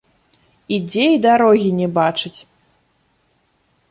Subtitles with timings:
[0.77, 2.39] Ідзе і дарогі не бачыць.